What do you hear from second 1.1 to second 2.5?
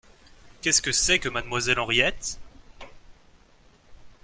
que mademoiselle Henriette?